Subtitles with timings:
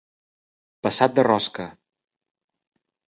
[0.87, 1.67] Passat de rosca.